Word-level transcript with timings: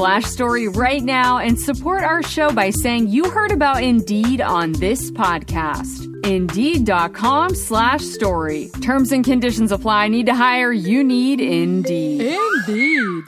story 0.00 0.66
right 0.66 1.02
now 1.02 1.38
and 1.38 1.58
support 1.58 2.02
our 2.02 2.22
show 2.22 2.50
by 2.50 2.70
saying 2.70 3.08
you 3.08 3.28
heard 3.28 3.52
about 3.52 3.82
Indeed 3.82 4.40
on 4.40 4.72
this 4.72 5.10
podcast. 5.10 6.06
Indeed.com 6.24 7.54
slash 7.54 8.00
story. 8.00 8.70
Terms 8.80 9.12
and 9.12 9.22
conditions 9.22 9.72
apply. 9.72 10.08
Need 10.08 10.24
to 10.26 10.34
hire? 10.34 10.72
You 10.72 11.04
need 11.04 11.40
Indeed. 11.42 12.22
Indeed. 12.66 13.24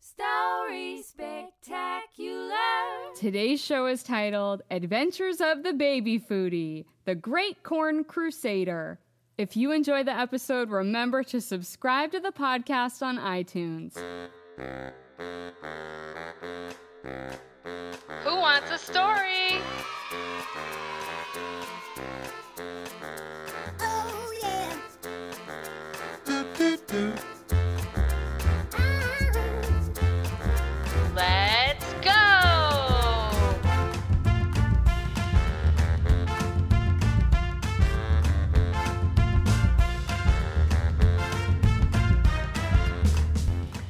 Story 0.00 1.02
Spectacular. 1.02 2.56
Today's 3.16 3.60
show 3.60 3.86
is 3.86 4.02
titled 4.02 4.62
Adventures 4.68 5.40
of 5.40 5.62
the 5.62 5.74
Baby 5.74 6.18
Foodie, 6.18 6.86
the 7.04 7.14
Great 7.14 7.62
Corn 7.62 8.02
Crusader. 8.02 8.98
If 9.38 9.56
you 9.56 9.70
enjoy 9.70 10.02
the 10.02 10.18
episode, 10.18 10.70
remember 10.70 11.22
to 11.22 11.40
subscribe 11.40 12.10
to 12.12 12.20
the 12.20 12.32
podcast 12.32 13.00
on 13.00 13.16
iTunes. 13.16 13.96
Who 18.24 18.36
wants 18.36 18.70
a 18.70 18.78
story? 18.78 19.60
Oh, 23.80 24.32
yeah. 24.40 24.72
Let's 31.14 31.92
go! 32.00 32.20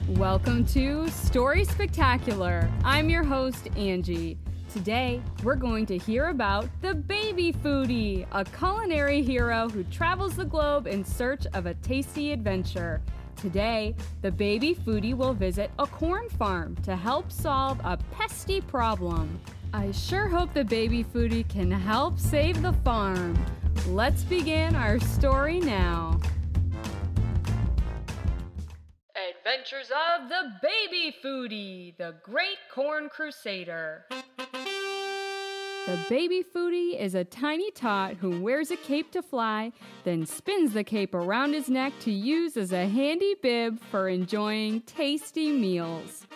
Welcome 0.08 0.64
to 0.66 1.08
Story 1.30 1.64
Spectacular. 1.64 2.68
I'm 2.82 3.08
your 3.08 3.22
host, 3.22 3.68
Angie. 3.76 4.36
Today, 4.72 5.22
we're 5.44 5.54
going 5.54 5.86
to 5.86 5.96
hear 5.96 6.26
about 6.26 6.68
the 6.82 6.92
Baby 6.92 7.52
Foodie, 7.52 8.26
a 8.32 8.44
culinary 8.44 9.22
hero 9.22 9.68
who 9.68 9.84
travels 9.84 10.34
the 10.34 10.44
globe 10.44 10.88
in 10.88 11.04
search 11.04 11.46
of 11.54 11.66
a 11.66 11.74
tasty 11.74 12.32
adventure. 12.32 13.00
Today, 13.36 13.94
the 14.22 14.32
Baby 14.32 14.74
Foodie 14.74 15.16
will 15.16 15.32
visit 15.32 15.70
a 15.78 15.86
corn 15.86 16.28
farm 16.30 16.74
to 16.82 16.96
help 16.96 17.30
solve 17.30 17.78
a 17.84 17.96
pesty 18.10 18.60
problem. 18.60 19.40
I 19.72 19.92
sure 19.92 20.26
hope 20.26 20.52
the 20.52 20.64
Baby 20.64 21.04
Foodie 21.04 21.48
can 21.48 21.70
help 21.70 22.18
save 22.18 22.60
the 22.60 22.72
farm. 22.72 23.38
Let's 23.86 24.24
begin 24.24 24.74
our 24.74 24.98
story 24.98 25.60
now. 25.60 26.18
Adventures 29.70 29.92
of 30.20 30.28
the 30.28 30.52
Baby 30.62 31.16
Foodie, 31.22 31.96
the 31.96 32.14
Great 32.24 32.58
Corn 32.72 33.08
Crusader. 33.08 34.04
The 35.86 35.98
baby 36.08 36.42
foodie 36.42 36.98
is 36.98 37.14
a 37.14 37.24
tiny 37.24 37.70
tot 37.70 38.14
who 38.14 38.40
wears 38.40 38.70
a 38.70 38.76
cape 38.76 39.12
to 39.12 39.22
fly, 39.22 39.72
then 40.04 40.26
spins 40.26 40.72
the 40.72 40.82
cape 40.82 41.14
around 41.14 41.52
his 41.52 41.68
neck 41.68 41.92
to 42.00 42.10
use 42.10 42.56
as 42.56 42.72
a 42.72 42.88
handy 42.88 43.36
bib 43.42 43.80
for 43.90 44.08
enjoying 44.08 44.80
tasty 44.82 45.52
meals. 45.52 46.26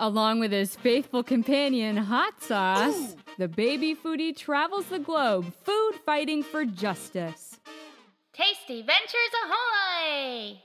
Along 0.00 0.40
with 0.40 0.50
his 0.50 0.74
faithful 0.74 1.22
companion, 1.22 1.96
Hot 1.96 2.42
Sauce, 2.42 3.14
the 3.38 3.48
baby 3.48 3.94
foodie 3.94 4.36
travels 4.36 4.86
the 4.86 4.98
globe, 4.98 5.52
food 5.62 5.94
fighting 6.04 6.42
for 6.42 6.64
justice. 6.64 7.60
Tasty 8.32 8.82
Ventures 8.82 9.32
Ahoy! 9.44 10.62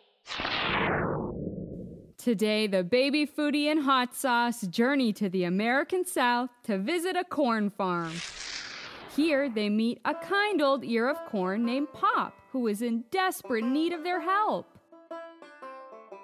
Today, 2.21 2.67
the 2.67 2.83
baby 2.83 3.25
foodie 3.25 3.65
and 3.65 3.81
hot 3.81 4.13
sauce 4.13 4.61
journey 4.67 5.11
to 5.13 5.27
the 5.27 5.45
American 5.45 6.05
South 6.05 6.51
to 6.65 6.77
visit 6.77 7.15
a 7.15 7.23
corn 7.23 7.71
farm. 7.71 8.13
Here, 9.15 9.49
they 9.49 9.69
meet 9.69 9.99
a 10.05 10.13
kind 10.13 10.61
old 10.61 10.83
ear 10.83 11.09
of 11.09 11.17
corn 11.25 11.65
named 11.65 11.91
Pop, 11.93 12.35
who 12.51 12.67
is 12.67 12.83
in 12.83 13.05
desperate 13.09 13.63
need 13.63 13.91
of 13.91 14.03
their 14.03 14.21
help. 14.21 14.67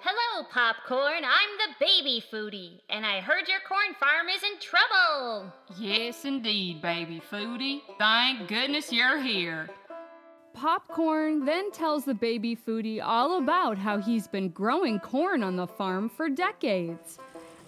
Hello, 0.00 0.46
Popcorn. 0.52 1.24
I'm 1.24 1.50
the 1.58 1.84
baby 1.84 2.22
foodie, 2.32 2.78
and 2.88 3.04
I 3.04 3.18
heard 3.18 3.48
your 3.48 3.58
corn 3.66 3.96
farm 3.98 4.28
is 4.28 4.42
in 4.44 4.60
trouble. 4.60 5.52
Yes, 5.80 6.24
indeed, 6.24 6.80
baby 6.80 7.20
foodie. 7.28 7.80
Thank 7.98 8.46
goodness 8.46 8.92
you're 8.92 9.20
here. 9.20 9.68
Popcorn 10.58 11.44
then 11.44 11.70
tells 11.70 12.04
the 12.04 12.14
baby 12.14 12.56
foodie 12.56 13.00
all 13.00 13.38
about 13.38 13.78
how 13.78 13.98
he's 13.98 14.26
been 14.26 14.48
growing 14.48 14.98
corn 14.98 15.44
on 15.44 15.54
the 15.54 15.68
farm 15.68 16.08
for 16.08 16.28
decades. 16.28 17.20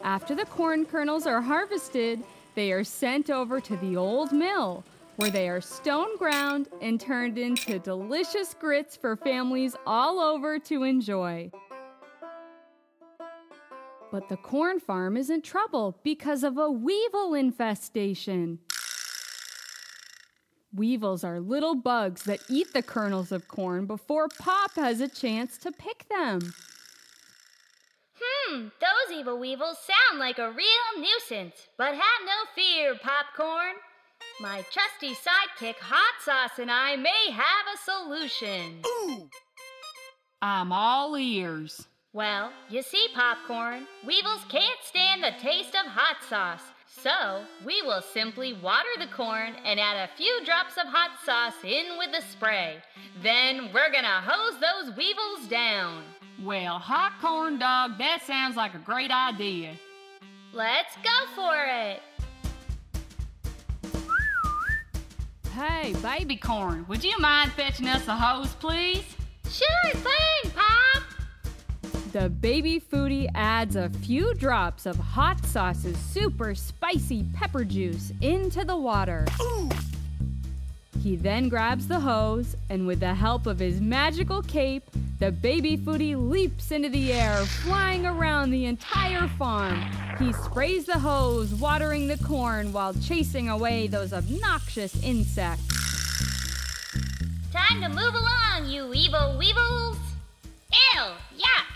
After 0.03 0.35
the 0.35 0.45
corn 0.47 0.85
kernels 0.85 1.25
are 1.25 1.41
harvested, 1.41 2.21
they 2.57 2.73
are 2.73 2.83
sent 2.83 3.31
over 3.31 3.61
to 3.61 3.77
the 3.77 3.97
old 3.97 4.33
mill, 4.33 4.83
where 5.17 5.31
they 5.31 5.49
are 5.49 5.61
stone 5.61 6.17
ground 6.17 6.67
and 6.83 7.01
turned 7.01 7.39
into 7.39 7.79
delicious 7.79 8.55
grits 8.55 8.97
for 8.97 9.15
families 9.15 9.77
all 9.87 10.19
over 10.19 10.59
to 10.59 10.83
enjoy. 10.83 11.49
But 14.11 14.29
the 14.29 14.37
corn 14.37 14.81
farm 14.81 15.17
is 15.17 15.31
in 15.31 15.43
trouble 15.43 15.97
because 16.03 16.43
of 16.43 16.59
a 16.59 16.69
weevil 16.69 17.35
infestation. 17.35 18.59
Weevils 20.75 21.25
are 21.25 21.41
little 21.41 21.75
bugs 21.75 22.23
that 22.25 22.41
eat 22.49 22.73
the 22.73 22.83
kernels 22.83 23.33
of 23.33 23.49
corn 23.49 23.87
before 23.87 24.29
Pop 24.29 24.77
has 24.77 25.01
a 25.01 25.09
chance 25.09 25.59
to 25.59 25.73
pick 25.73 26.09
them. 26.09 26.55
Hmm, 28.21 28.69
those 28.81 29.19
evil 29.19 29.39
weevils 29.39 29.79
sound 29.79 30.21
like 30.21 30.39
a 30.39 30.53
real 30.53 30.99
nuisance. 31.03 31.69
But 31.77 31.95
have 31.95 32.21
no 32.25 32.45
fear, 32.55 32.95
Popcorn. 32.95 33.75
My 34.41 34.65
trusty 34.71 35.15
sidekick, 35.15 35.77
Hot 35.81 36.23
Sauce, 36.25 36.59
and 36.59 36.71
I 36.71 36.97
may 36.97 37.33
have 37.33 37.67
a 37.75 37.79
solution. 37.83 38.81
Ooh! 38.87 39.29
I'm 40.41 40.73
all 40.73 41.17
ears. 41.17 41.89
Well, 42.13 42.53
you 42.69 42.83
see, 42.83 43.09
Popcorn, 43.15 43.87
weevils 44.07 44.45
can't 44.49 44.81
stand 44.85 45.23
the 45.23 45.33
taste 45.41 45.75
of 45.75 45.91
hot 45.91 46.17
sauce. 46.29 46.63
So, 46.91 47.45
we 47.65 47.81
will 47.83 48.03
simply 48.03 48.53
water 48.53 48.89
the 48.99 49.07
corn 49.07 49.55
and 49.65 49.79
add 49.79 50.09
a 50.09 50.17
few 50.17 50.45
drops 50.45 50.77
of 50.77 50.87
hot 50.87 51.13
sauce 51.25 51.55
in 51.65 51.97
with 51.99 52.11
the 52.13 52.21
spray. 52.21 52.79
Then 53.23 53.71
we're 53.73 53.93
gonna 53.93 54.21
hose 54.23 54.61
those 54.61 54.97
weevils 54.97 55.47
down. 55.49 56.03
Well, 56.43 56.79
hot 56.79 57.13
corn 57.21 57.59
dog, 57.59 57.97
that 57.99 58.23
sounds 58.27 58.57
like 58.57 58.75
a 58.75 58.79
great 58.79 59.11
idea. 59.11 59.73
Let's 60.53 60.97
go 60.97 61.27
for 61.35 61.65
it. 61.65 62.03
Hey, 65.53 65.95
baby 66.03 66.37
corn, 66.37 66.85
would 66.89 67.05
you 67.05 67.19
mind 67.19 67.53
fetching 67.53 67.89
us 67.89 68.09
a 68.09 68.17
hose, 68.17 68.55
please? 68.55 69.05
Sure 69.49 69.93
thing. 69.93 70.40
The 72.13 72.29
baby 72.29 72.81
foodie 72.81 73.31
adds 73.37 73.77
a 73.77 73.89
few 73.89 74.35
drops 74.35 74.85
of 74.85 74.97
hot 74.97 75.47
sauce's 75.47 75.97
super 75.97 76.57
spicy 76.57 77.25
pepper 77.35 77.65
juice 77.65 78.13
into 78.21 78.65
the 78.65 78.77
water. 78.77 79.27
He 81.01 81.15
then 81.15 81.49
grabs 81.49 81.87
the 81.87 82.01
hose, 82.01 82.57
and 82.69 82.85
with 82.85 82.99
the 82.99 83.15
help 83.15 83.47
of 83.47 83.61
his 83.61 83.81
magical 83.81 84.43
cape, 84.43 84.91
the 85.21 85.31
baby 85.31 85.79
foodie 85.79 86.17
leaps 86.17 86.73
into 86.73 86.89
the 86.89 87.13
air, 87.13 87.45
flying 87.45 88.05
around 88.05 88.51
the 88.51 88.65
entire 88.65 89.29
farm. 89.29 89.81
He 90.19 90.33
sprays 90.33 90.87
the 90.87 90.99
hose, 90.99 91.55
watering 91.55 92.09
the 92.09 92.19
corn 92.19 92.73
while 92.73 92.93
chasing 92.93 93.49
away 93.49 93.87
those 93.87 94.13
obnoxious 94.13 95.01
insects. 95.05 95.65
Time 97.53 97.81
to 97.83 97.89
move 97.89 98.15
along, 98.15 98.69
you 98.69 98.93
evil 98.93 99.37
weevils! 99.39 99.97
Ew! 100.73 101.03
Yuck! 101.39 101.70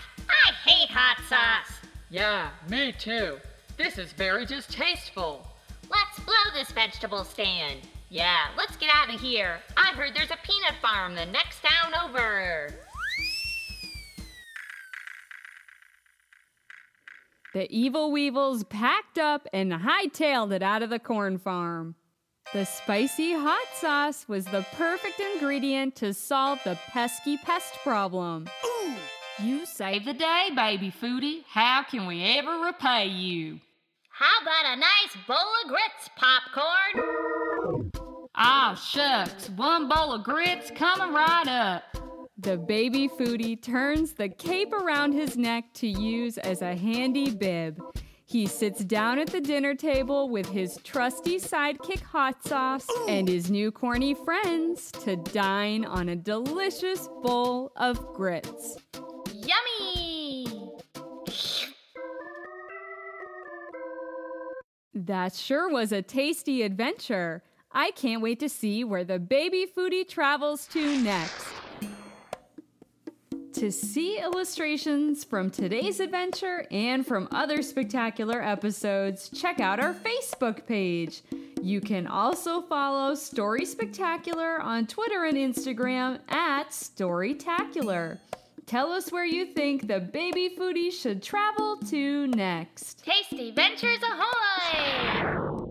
I 0.95 0.97
hate 0.97 1.17
hot 1.17 1.17
sauce! 1.27 1.77
Yeah, 2.09 2.49
me 2.69 2.93
too. 2.93 3.37
This 3.77 3.97
is 3.97 4.13
very 4.13 4.45
distasteful. 4.45 5.45
Let's 5.89 6.19
blow 6.21 6.33
this 6.53 6.71
vegetable 6.71 7.23
stand. 7.23 7.81
Yeah, 8.09 8.47
let's 8.57 8.77
get 8.77 8.89
out 8.93 9.13
of 9.13 9.19
here. 9.19 9.59
I 9.75 9.91
heard 9.93 10.15
there's 10.15 10.31
a 10.31 10.37
peanut 10.43 10.75
farm 10.81 11.15
the 11.15 11.25
next 11.25 11.61
town 11.61 11.93
over. 12.05 12.69
The 17.53 17.69
evil 17.69 18.11
weevils 18.11 18.63
packed 18.65 19.17
up 19.17 19.47
and 19.53 19.71
hightailed 19.71 20.53
it 20.53 20.61
out 20.61 20.81
of 20.81 20.89
the 20.89 20.99
corn 20.99 21.37
farm. 21.37 21.95
The 22.53 22.65
spicy 22.65 23.33
hot 23.33 23.67
sauce 23.75 24.27
was 24.27 24.45
the 24.45 24.65
perfect 24.75 25.19
ingredient 25.19 25.95
to 25.97 26.13
solve 26.13 26.59
the 26.63 26.77
pesky 26.89 27.37
pest 27.37 27.73
problem. 27.83 28.47
You 29.43 29.65
saved 29.65 30.05
the 30.05 30.13
day, 30.13 30.49
baby 30.55 30.89
foodie. 30.89 31.43
How 31.49 31.83
can 31.83 32.07
we 32.07 32.23
ever 32.23 32.57
repay 32.59 33.07
you? 33.07 33.59
How 34.09 34.41
about 34.41 34.65
a 34.65 34.77
nice 34.77 35.17
bowl 35.27 35.35
of 35.61 35.67
grits, 35.67 36.09
popcorn? 36.15 37.91
Ah, 38.33 38.75
shucks. 38.75 39.49
One 39.49 39.89
bowl 39.89 40.13
of 40.13 40.23
grits 40.23 40.71
coming 40.73 41.13
right 41.13 41.47
up. 41.49 41.83
The 42.37 42.57
baby 42.57 43.09
foodie 43.09 43.61
turns 43.61 44.13
the 44.13 44.29
cape 44.29 44.71
around 44.71 45.11
his 45.11 45.35
neck 45.35 45.65
to 45.75 45.87
use 45.87 46.37
as 46.37 46.61
a 46.61 46.73
handy 46.73 47.29
bib. 47.29 47.81
He 48.23 48.47
sits 48.47 48.85
down 48.85 49.19
at 49.19 49.27
the 49.27 49.41
dinner 49.41 49.75
table 49.75 50.29
with 50.29 50.47
his 50.47 50.79
trusty 50.85 51.39
sidekick 51.39 52.01
hot 52.01 52.41
sauce 52.47 52.87
and 53.09 53.27
his 53.27 53.51
new 53.51 53.69
corny 53.69 54.13
friends 54.13 54.91
to 55.03 55.17
dine 55.17 55.83
on 55.83 56.07
a 56.07 56.15
delicious 56.15 57.09
bowl 57.21 57.73
of 57.75 58.13
grits. 58.13 58.77
That 65.05 65.35
sure 65.35 65.69
was 65.69 65.91
a 65.91 66.01
tasty 66.01 66.63
adventure. 66.63 67.43
I 67.71 67.91
can't 67.91 68.23
wait 68.23 68.39
to 68.39 68.49
see 68.49 68.83
where 68.83 69.03
the 69.03 69.19
baby 69.19 69.67
foodie 69.67 70.07
travels 70.07 70.65
to 70.67 70.97
next. 71.01 71.45
To 73.53 73.71
see 73.71 74.19
illustrations 74.19 75.23
from 75.23 75.51
today's 75.51 75.99
adventure 75.99 76.65
and 76.71 77.05
from 77.05 77.27
other 77.31 77.61
spectacular 77.61 78.41
episodes, 78.41 79.29
check 79.29 79.59
out 79.59 79.79
our 79.79 79.93
Facebook 79.93 80.65
page. 80.65 81.21
You 81.61 81.81
can 81.81 82.07
also 82.07 82.61
follow 82.61 83.13
Story 83.13 83.65
Spectacular 83.65 84.59
on 84.59 84.87
Twitter 84.87 85.25
and 85.25 85.37
Instagram 85.37 86.19
at 86.29 86.69
Storytacular. 86.69 88.17
Tell 88.65 88.91
us 88.91 89.11
where 89.11 89.25
you 89.25 89.45
think 89.45 89.87
the 89.87 89.99
baby 89.99 90.55
foodie 90.57 90.91
should 90.91 91.21
travel 91.21 91.77
to 91.89 92.25
next. 92.27 93.03
Tasty 93.05 93.51
Ventures 93.51 93.99
Ahoy! 94.01 95.65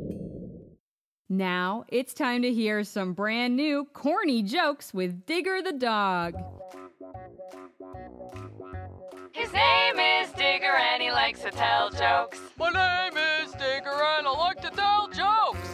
Now 1.29 1.85
it's 1.88 2.14
time 2.14 2.43
to 2.43 2.52
hear 2.52 2.85
some 2.85 3.12
brand 3.12 3.56
new 3.56 3.85
corny 3.93 4.44
jokes 4.44 4.94
with 4.94 5.26
Digger 5.26 5.61
the 5.61 5.73
dog. 5.73 6.35
His 9.32 9.52
name 9.52 9.99
is 9.99 10.31
Digger 10.32 10.76
and 10.93 11.02
he 11.02 11.11
likes 11.11 11.41
to 11.41 11.50
tell 11.50 11.91
jokes. 11.91 12.38
My 12.56 12.70
name 12.70 13.17
is 13.17 13.50
Digger 13.55 13.91
and 14.19 14.29
I 14.29 14.38
like 14.38 14.61
to 14.61 14.70
tell 14.70 15.08
jokes. 15.08 15.69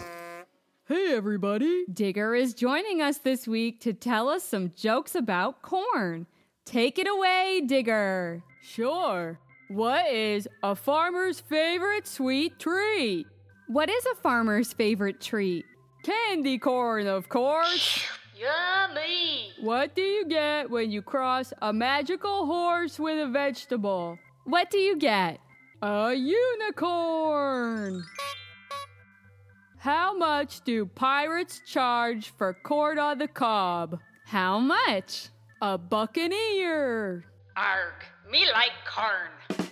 Hey, 0.86 1.12
everybody! 1.14 1.84
Digger 1.92 2.34
is 2.34 2.54
joining 2.54 3.02
us 3.02 3.18
this 3.18 3.46
week 3.46 3.80
to 3.82 3.92
tell 3.92 4.30
us 4.30 4.42
some 4.42 4.72
jokes 4.74 5.14
about 5.14 5.60
corn. 5.60 6.26
Take 6.70 7.00
it 7.00 7.08
away, 7.08 7.62
Digger. 7.66 8.44
Sure. 8.62 9.40
What 9.70 10.08
is 10.08 10.46
a 10.62 10.76
farmer's 10.76 11.40
favorite 11.40 12.06
sweet 12.06 12.60
treat? 12.60 13.26
What 13.66 13.90
is 13.90 14.06
a 14.06 14.14
farmer's 14.14 14.72
favorite 14.72 15.20
treat? 15.20 15.64
Candy 16.04 16.58
corn, 16.58 17.08
of 17.08 17.28
course. 17.28 18.04
Yummy! 18.36 19.50
What 19.60 19.96
do 19.96 20.02
you 20.02 20.26
get 20.26 20.70
when 20.70 20.92
you 20.92 21.02
cross 21.02 21.52
a 21.60 21.72
magical 21.72 22.46
horse 22.46 23.00
with 23.00 23.18
a 23.18 23.28
vegetable? 23.28 24.16
What 24.44 24.70
do 24.70 24.78
you 24.78 24.96
get? 24.96 25.40
A 25.82 26.14
unicorn! 26.14 28.04
How 29.78 30.16
much 30.16 30.60
do 30.60 30.86
pirates 30.86 31.62
charge 31.66 32.32
for 32.38 32.54
corn 32.62 33.00
on 33.00 33.18
the 33.18 33.26
cob? 33.26 33.98
How 34.26 34.60
much? 34.60 35.30
A 35.62 35.76
buccaneer! 35.76 37.24
Arg, 37.54 37.92
me 38.30 38.46
like 38.50 38.72
corn. 38.86 39.68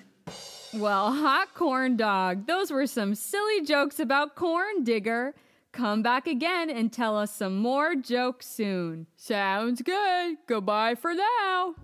Well, 0.74 1.12
hot 1.14 1.54
corn 1.54 1.96
dog, 1.96 2.46
those 2.46 2.70
were 2.70 2.86
some 2.86 3.14
silly 3.14 3.62
jokes 3.62 3.98
about 3.98 4.34
corn, 4.34 4.84
Digger. 4.84 5.34
Come 5.72 6.02
back 6.02 6.26
again 6.26 6.68
and 6.68 6.92
tell 6.92 7.16
us 7.16 7.34
some 7.34 7.56
more 7.56 7.94
jokes 7.94 8.46
soon. 8.46 9.06
Sounds 9.16 9.80
good. 9.80 10.36
Goodbye 10.46 10.94
for 10.94 11.14
now. 11.14 11.74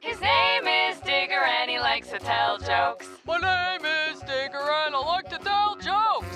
His 0.00 0.20
name 0.20 0.66
is 0.68 1.00
Digger 1.00 1.42
and 1.42 1.68
he 1.68 1.80
likes 1.80 2.10
to 2.10 2.18
tell 2.20 2.58
jokes. 2.58 3.08
My 3.26 3.38
name 3.38 3.84
is 3.84 4.20
Digger 4.20 4.70
and 4.86 4.94
I 4.94 4.98
like 5.04 5.28
to 5.30 5.38
tell 5.38 5.76
jokes. 5.76 6.31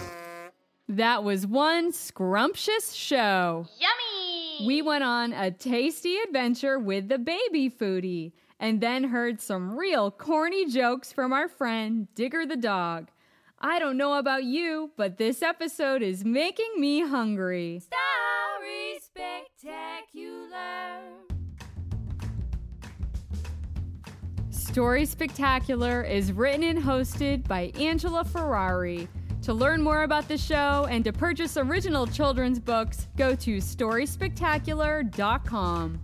That 0.97 1.25
was 1.25 1.47
one 1.47 1.93
scrumptious 1.93 2.95
show. 2.95 3.67
Yummy! 3.79 4.67
We 4.67 4.81
went 4.81 5.05
on 5.05 5.35
a 5.35 5.51
tasty 5.51 6.17
adventure 6.17 6.79
with 6.79 7.11
the 7.11 7.19
baby 7.19 7.69
foodie 7.69 8.33
and 8.59 8.81
then 8.81 9.05
heard 9.05 9.39
some 9.43 9.79
real 9.79 10.11
corny 10.11 10.65
jokes 10.65 11.13
from 11.13 11.35
our 11.35 11.49
friend 11.49 12.09
Digger 12.15 12.47
the 12.47 12.57
dog. 12.57 13.11
I 13.61 13.79
don't 13.79 13.99
know 13.99 14.15
about 14.15 14.45
you, 14.45 14.91
but 14.97 15.19
this 15.19 15.43
episode 15.43 16.01
is 16.01 16.25
making 16.25 16.73
me 16.79 17.03
hungry. 17.07 17.83
Story 17.83 18.99
Spectacular. 19.03 20.47
Story 24.49 25.05
Spectacular 25.05 26.01
is 26.01 26.33
written 26.33 26.63
and 26.63 26.79
hosted 26.79 27.47
by 27.47 27.71
Angela 27.79 28.25
Ferrari. 28.25 29.11
To 29.47 29.55
learn 29.55 29.81
more 29.81 30.03
about 30.03 30.27
the 30.27 30.37
show 30.37 30.89
and 30.91 31.05
to 31.05 31.13
purchase 31.13 31.57
original 31.57 32.05
children's 32.05 32.59
books, 32.59 33.07
go 33.17 33.37
to 33.37 33.59
StorySpectacular.com. 33.59 36.01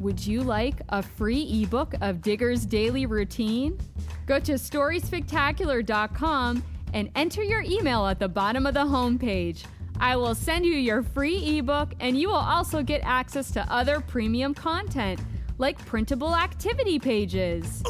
Would 0.00 0.26
you 0.26 0.42
like 0.42 0.80
a 0.88 1.02
free 1.02 1.62
ebook 1.62 1.92
of 2.00 2.22
Digger's 2.22 2.64
daily 2.64 3.04
routine? 3.04 3.78
Go 4.24 4.40
to 4.40 4.52
StorySpectacular.com 4.52 6.64
and 6.94 7.10
enter 7.14 7.42
your 7.42 7.60
email 7.60 8.06
at 8.06 8.18
the 8.18 8.26
bottom 8.26 8.64
of 8.64 8.72
the 8.72 8.86
homepage. 8.86 9.66
I 10.00 10.16
will 10.16 10.34
send 10.34 10.64
you 10.64 10.72
your 10.72 11.02
free 11.02 11.58
ebook, 11.58 11.92
and 12.00 12.18
you 12.18 12.28
will 12.28 12.36
also 12.36 12.82
get 12.82 13.02
access 13.04 13.50
to 13.50 13.70
other 13.70 14.00
premium 14.00 14.54
content 14.54 15.20
like 15.58 15.76
printable 15.84 16.34
activity 16.34 16.98
pages. 16.98 17.82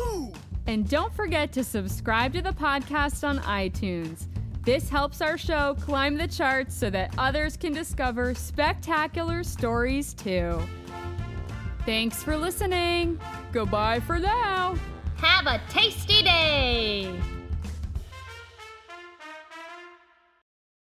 And 0.66 0.88
don't 0.88 1.14
forget 1.14 1.52
to 1.52 1.62
subscribe 1.62 2.32
to 2.32 2.42
the 2.42 2.50
podcast 2.50 3.22
on 3.22 3.38
iTunes. 3.38 4.26
This 4.68 4.90
helps 4.90 5.22
our 5.22 5.38
show 5.38 5.74
climb 5.80 6.18
the 6.18 6.28
charts 6.28 6.74
so 6.74 6.90
that 6.90 7.14
others 7.16 7.56
can 7.56 7.72
discover 7.72 8.34
spectacular 8.34 9.42
stories 9.42 10.12
too. 10.12 10.60
Thanks 11.86 12.22
for 12.22 12.36
listening. 12.36 13.18
Goodbye 13.50 14.00
for 14.00 14.18
now. 14.18 14.76
Have 15.16 15.46
a 15.46 15.58
tasty 15.70 16.22
day. 16.22 17.18